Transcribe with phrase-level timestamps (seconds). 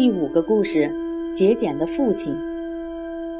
[0.00, 0.90] 第五个故事：
[1.30, 2.34] 节俭的父亲。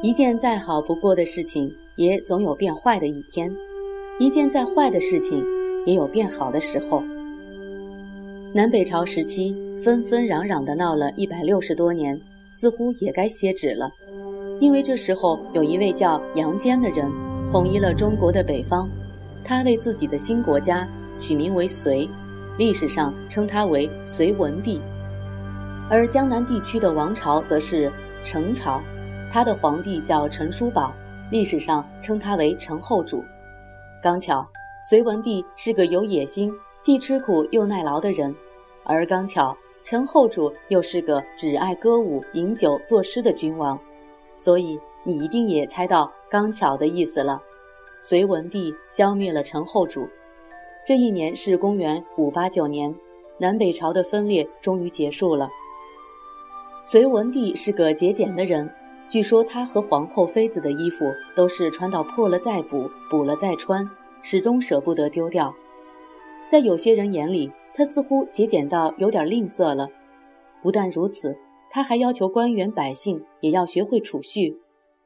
[0.02, 3.50] 一件再好不过的事情，也总有变坏的一天；
[4.18, 5.42] 一件再坏的事情，
[5.86, 7.02] 也有变好的时候。
[8.52, 12.20] 南北朝时期，纷纷攘攘的闹了一百六十多年，
[12.54, 13.90] 似乎也该歇止了。
[14.60, 17.10] 因为这时候有一位叫杨坚的人，
[17.50, 18.86] 统一了中国的北方，
[19.42, 20.86] 他为自己的新国家
[21.18, 22.06] 取名为隋，
[22.58, 24.78] 历史上称他为隋文帝。
[25.90, 28.80] 而江南地区的王朝则是陈朝。
[29.32, 30.92] 他的皇帝叫陈叔宝，
[31.32, 33.24] 历史上称他为陈后主。
[34.00, 34.48] 刚巧，
[34.88, 38.32] 隋文帝是个有野心、既吃苦又耐劳的人，
[38.84, 43.76] 而刚巧陈后主又是个只爱歌舞、饮酒、作诗的君王，
[44.36, 47.42] 所以你一定也猜到“刚巧”的意思了。
[47.98, 50.08] 隋文帝消灭了陈后主，
[50.86, 52.94] 这一年是公元五八九年，
[53.38, 55.48] 南北朝的分裂终于结束了。
[56.90, 58.68] 隋文帝是个节俭的人。
[59.08, 61.04] 据说他和皇后妃子的衣服
[61.36, 63.88] 都是穿到破了再补，补了再穿，
[64.22, 65.54] 始终舍不得丢掉。
[66.48, 69.88] 在有些人眼里，他似乎节俭到有点吝啬了。
[70.64, 71.36] 不但如此，
[71.70, 74.58] 他还要求官员百姓也要学会储蓄，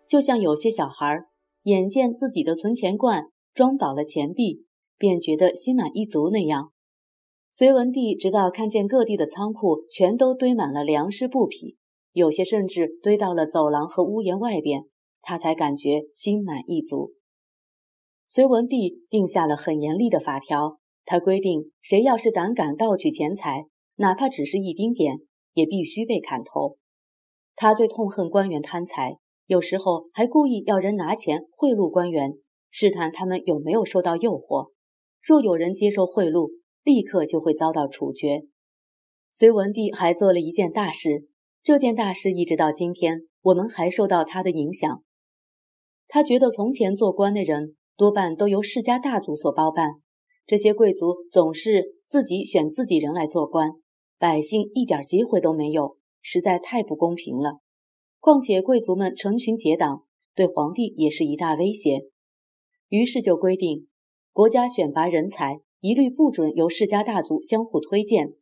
[0.09, 1.27] 就像有些小孩
[1.65, 4.65] 眼见自己的存钱罐装饱了钱币，
[4.97, 6.71] 便觉得心满意足那样。
[7.57, 11.77] 隋文帝直到看见各地的仓库全都堆满了粮食布匹。
[12.11, 14.87] 有些甚至堆到了走廊和屋檐外边，
[15.23, 17.13] 他才感觉心满意足。
[18.27, 23.67] 隋文帝定下了很严厉的法条，他规定谁要是胆敢盗取钱财，
[23.99, 25.19] 哪怕只是一丁点，
[25.53, 26.77] 也必须被砍头。
[27.55, 32.35] 他最痛恨官员贪财，有时候还故意要人拿钱贿赂官员，
[32.73, 34.73] 试探他们有没有受到诱惑。
[35.23, 36.51] 若有人接受贿赂，
[36.85, 38.45] 立刻就会遭到处决。
[39.33, 41.27] 隋文帝还做了一件大事。
[41.63, 45.03] 这件大事一直到今天，我们还受到他的影响。
[46.07, 49.95] 他觉得从前做官的人多半都由世家大族所包办，
[50.47, 53.73] 这些贵族总是自己选自己人来做官，
[54.19, 57.61] 百姓一点机会都没有，实在太不公平了。
[58.21, 62.03] 况且贵族们成群结党，对皇帝也是一大威胁。
[62.89, 63.89] 于是就规定，
[64.33, 68.33] 国家选拔人才一律不准由世家大族相互推荐。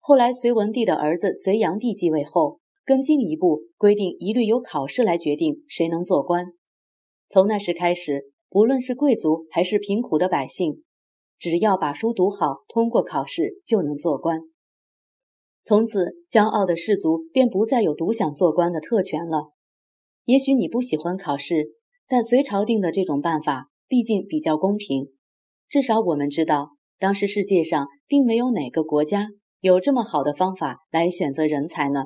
[0.00, 6.46] 后来，隋文帝的儿子隋炀帝继位后，更进一步规定，一律由考试来决定谁能做官。
[7.28, 10.82] 从那时开始，不论是贵族还是贫苦的百姓，
[11.38, 14.40] 只要把书读好，通过考试就能做官。
[15.64, 19.52] 从此，骄傲的士族便不再有独享做官的特权了。
[20.24, 21.76] 也许你不喜欢考试，
[22.08, 25.12] 但隋朝定的这种办法毕竟比较公平。
[25.68, 29.28] 至少我们知道，当时世界上并没有哪个国家。
[29.60, 32.04] 有这么好的方法来选择人才呢？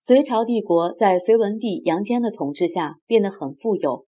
[0.00, 4.06] 隋朝帝国在隋文帝杨坚的统治下变得很富有。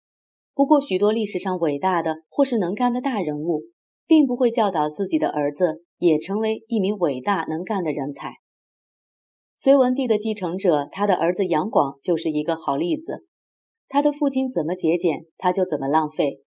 [0.55, 3.63] 不过，许多历史上伟大的或是能干的大人物，
[4.07, 8.37] 并不会教导自己的儿子也成为一名伟大能干的人才。
[9.57, 13.27] 隋文帝的继承者，他的儿子杨广就是一个好例子。
[13.89, 16.41] 他的父亲怎么节俭，他就怎么浪费；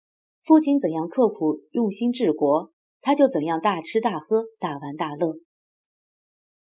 [0.44, 2.72] 父亲怎样刻苦用心治国。
[3.04, 5.38] 他就怎样大吃大喝、大玩大乐。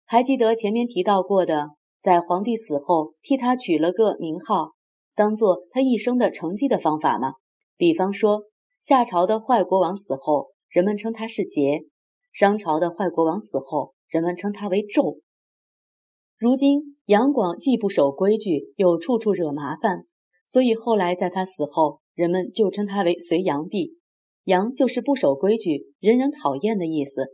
[0.04, 4.72] 还记得前面提到过的，在皇帝死后替他取了个名号，
[5.14, 7.34] 当做他一生的成绩的方法吗？
[7.78, 8.46] 比方说，
[8.82, 11.88] 夏朝的坏国王死后，人们称他是桀；
[12.32, 15.20] 商朝的坏国王死后，人们称他为纣。
[16.36, 20.06] 如今杨广既不守规矩，又处处惹麻烦，
[20.46, 23.98] 所以后来在他死后，人们就称他为隋炀帝。
[24.46, 27.28] 杨就是不守规矩、人人讨厌的意思。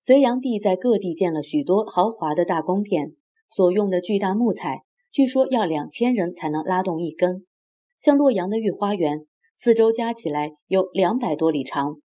[0.00, 3.14] 隋炀帝在各地建了许多豪华的大宫殿，
[3.48, 7.46] 所用的巨大木材，据说要两千人才能拉动一根。
[7.98, 12.00] 像洛阳的御花园，四周加起来有两百多里长。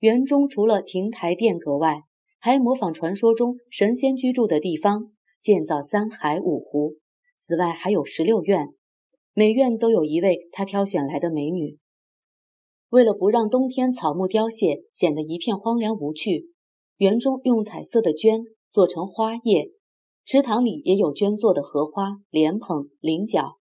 [0.00, 2.02] 园中除了亭台殿阁外，
[2.38, 5.12] 还模仿传说中神仙居住的地方，
[5.42, 6.96] 建造三海五湖。
[7.38, 8.68] 此外还有十六院，
[9.32, 11.78] 每院都有一位他挑选来的美女。
[12.88, 16.50] 为了不让冬天草木凋谢，显得一片荒凉无趣，
[16.96, 19.70] 园中用彩色的绢做成花叶，
[20.24, 23.58] 池塘里也有绢做的荷花、莲蓬、菱角。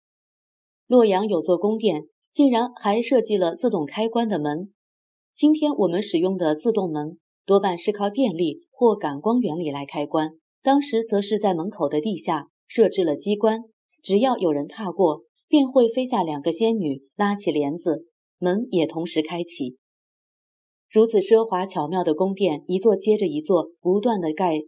[0.87, 4.75] 洛阳有座宫殿，竟然还设计了自动开关的门。
[5.35, 10.33] 今天我们使用的自动门，多半是靠电力或感光原理来开关，
[10.63, 13.63] 当时则是在门口的地下设置了机关，
[14.03, 15.23] 只要有人踏过，
[15.55, 18.09] 便会飞下两个仙女，拉起帘子。
[18.39, 19.77] 门也同时开启。
[20.91, 24.63] 如此奢华巧妙的宫殿，一座接着一座，不断的盖，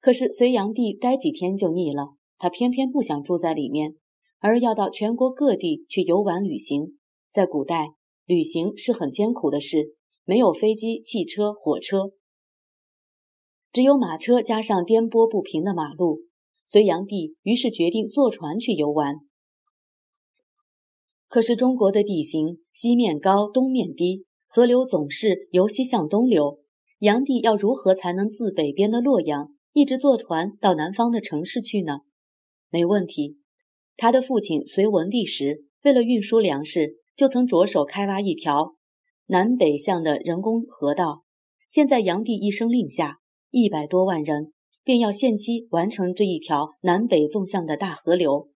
[0.00, 3.96] 可是隋炀帝待几天就腻了，他偏偏不想住在里面，
[4.38, 6.96] 而要到全国各地去游玩旅行。
[7.30, 7.88] 在古代，
[8.24, 9.94] 旅行是很艰苦的事，
[10.24, 12.12] 没有飞机、汽车、火车，
[13.70, 16.20] 只有马车加上颠簸不平的马路。
[16.64, 19.16] 隋炀帝于是决定坐船去游玩。
[21.34, 26.60] 可是中国的地形西面高，东面低，河流总是由西向东流，
[27.00, 29.48] 炀帝要如何才能自北边的洛阳？
[29.72, 32.02] 一直坐船到南方的城市去呢，
[32.70, 33.38] 没问题。
[33.96, 38.76] 他的父亲隋文帝时，为了运输粮食，就曾着手开挖一条
[39.26, 41.24] 南北向的人工河道。
[41.68, 43.18] 现在炀帝一声令下，
[43.50, 44.52] 一百多万人
[44.84, 48.50] 便要限期完成这一条南北纵向的大河流。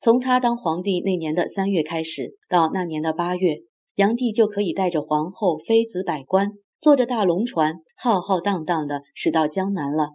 [0.00, 3.62] 从他当皇帝那年的三月开始，到那年的八月，
[3.96, 10.10] 炀帝就可以带着皇后、妃子、百官，坐着大龙船，浩浩荡荡地驶到江南了。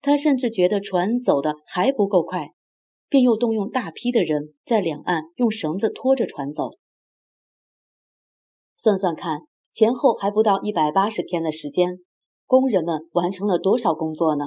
[0.00, 2.52] 他甚至觉得船走的还不够快，
[3.08, 6.70] 便又动用大批的人在两岸用绳子拖着船走。
[8.76, 9.40] 算算看，
[9.72, 11.98] 前后还不到一百八十天的时间，
[12.46, 14.44] 工人们完成了多少工作呢？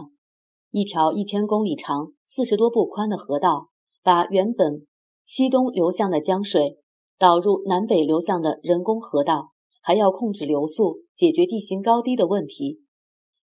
[0.72, 3.69] 一条一千公里长、四十多步宽的河道，
[4.04, 4.86] 把原本
[5.26, 6.78] 西东流向的江水
[7.18, 9.50] 导入南北流向的人工河道，
[9.82, 12.82] 还要控制流速，解决地形高低的问题，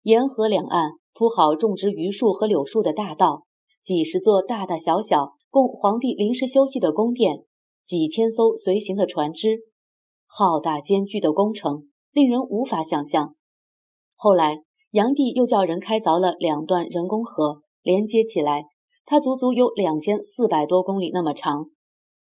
[0.02, 0.92] 沿河两岸。
[1.18, 3.44] 铺好种植榆树和柳树的大道，
[3.82, 7.46] 几十座大大小小供皇帝临时休息的宫殿，
[7.86, 9.60] 几千艘随行的船只，
[10.26, 13.34] 浩大艰巨的工程令人无法想象。
[14.14, 14.58] 后来，
[14.90, 18.66] 炀帝又叫人开凿了两段人工河，连接起来，
[19.06, 21.70] 它足足有两千四百多公里那么长。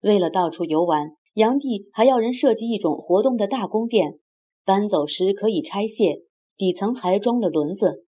[0.02, 4.20] 为了到处游玩，炀帝还要人设计一种活动的大宫殿，
[4.66, 6.24] 搬走时可以拆卸，
[6.56, 8.06] 底层还装了轮子。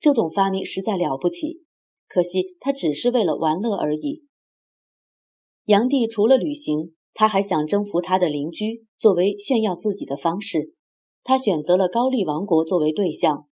[0.00, 1.62] 这种发明实在了不起，
[2.08, 4.24] 可惜他只是为了玩乐而已。
[5.66, 10.74] 炀帝除了旅行，他还想征服他的邻居，作为炫耀自己的方式。
[11.22, 13.46] 他选择了高丽王国作为对象。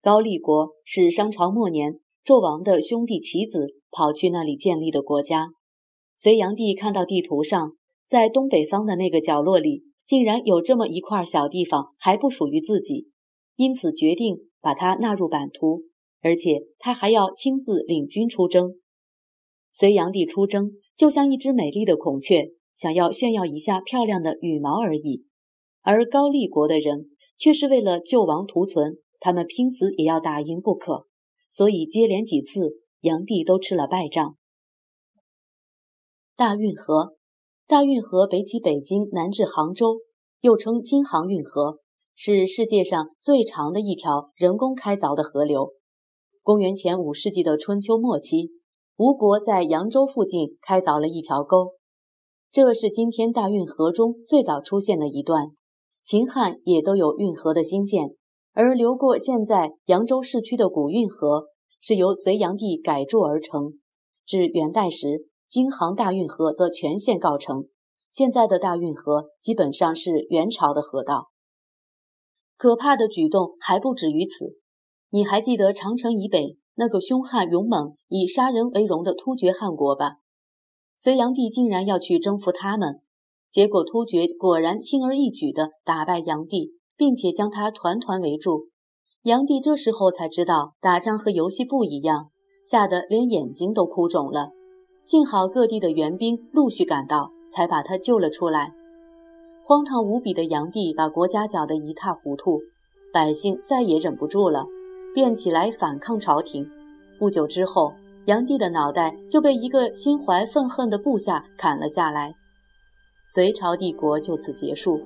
[0.00, 5.48] 高丽国是商朝末年纣王的兄弟其子跑去那里建立的国家。
[6.16, 7.76] 隋炀帝看到地图上，
[8.06, 13.08] 在东北方的那个角落里，竟然有这么一块小地方还不属于自己，
[13.56, 14.48] 因此决定。
[14.64, 15.86] 把它纳入版图，
[16.20, 18.76] 而且他还要亲自领军出征。
[19.72, 25.24] 隋炀帝出征，就像一只美丽的孔雀，想要炫耀一下漂亮的羽毛而已。
[25.80, 31.08] 而高丽国的人却是为了救亡图存，他们拼死也要打赢不可。
[31.52, 34.36] 所以接连几次，炀帝都吃了败仗。
[36.34, 37.16] 大运河，
[37.68, 39.98] 大运河北起北京，南至杭州，
[40.40, 41.78] 又称京杭运河。
[42.14, 45.72] 是世界上最长的一条人工开凿的河流。
[46.42, 48.50] 公元前五世纪的春秋末期，
[48.96, 51.72] 吴国在扬州附近开凿了一条沟，
[52.50, 55.52] 这是今天大运河中最早出现的一段。
[56.04, 58.14] 秦汉也都有运河的兴建，
[58.52, 61.48] 而流过现在扬州市区的古运河
[61.80, 63.78] 是由隋炀帝改筑而成。
[64.26, 67.66] 至元代时，京杭大运河则全线告成。
[68.10, 71.30] 现在的大运河基本上是元朝的河道。
[72.58, 74.58] 可怕的举动还不止于此。
[75.10, 80.16] 你还记得长城以北那个凶悍勇猛、以杀人为荣的突厥汗国吧？
[80.96, 83.00] 隋炀帝竟然要去征服他们，
[83.50, 88.68] 结果突厥果然轻而易举地打败炀帝，并且将他团团围住。
[89.22, 92.30] 炀帝这时候才知道打仗和游戏不一样，
[92.64, 94.50] 吓得连眼睛都哭肿了。
[95.04, 98.72] 幸好各地的援兵陆续赶到，才把他救了出来。
[99.64, 102.60] 荒唐无比的炀帝把国家搅得一塌糊涂，
[103.12, 104.66] 百姓再也忍不住了，
[105.14, 106.68] 便起来反抗朝廷。
[107.18, 107.92] 不久之后，
[108.26, 112.34] 炀帝的脑袋就被一个心怀愤恨的部下砍了下来，
[113.32, 115.00] 隋朝帝国就此结束。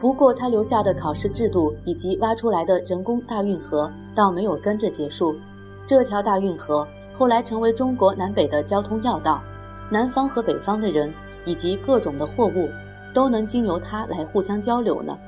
[0.00, 5.36] 不过，他留下的考试制度以及挖出来的人工大运河倒没有跟着结束。
[5.86, 9.42] 这条大运河后来成为中国南北的交通要道，
[9.90, 11.12] 南方和北方的人
[11.44, 12.68] 以及各种的货物。
[13.12, 15.18] 都能经由他来互相交流呢。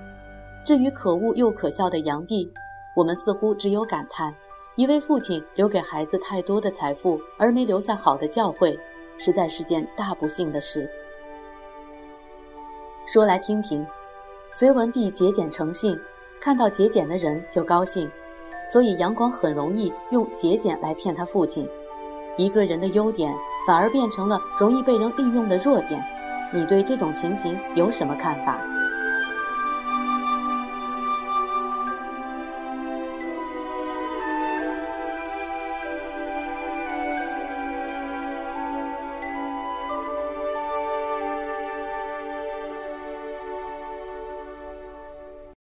[0.64, 2.48] 至于可恶又可笑的炀帝，
[2.94, 4.32] 我们似乎只有感叹：
[4.76, 8.78] 一位父亲留给孩子太多的财富，而没留下好的教诲，
[9.18, 10.88] 实在是件大不幸的事。
[13.04, 13.84] 说来听听，
[14.54, 15.98] 隋文帝节俭成性，
[16.38, 18.10] 看到节俭的人就高兴，
[18.70, 21.66] 所以杨广很容易用节俭来骗他父亲。
[22.36, 23.34] 一个人的优点，
[23.66, 26.04] 反而变成了容易被人利用的弱点。
[26.52, 28.60] 你对这种情形有什么看法？